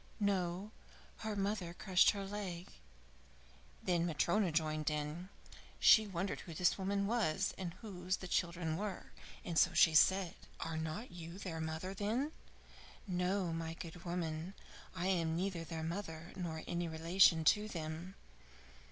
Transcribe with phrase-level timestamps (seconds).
[0.19, 0.71] "No,
[1.17, 2.69] her mother crushed her leg."
[3.83, 5.29] Then Matryona joined in.
[5.79, 9.11] She wondered who this woman was, and whose the children were,
[9.53, 12.31] so she said: "Are not you their mother then?"
[13.05, 14.55] "No, my good woman;
[14.95, 18.15] I am neither their mother nor any relation to them.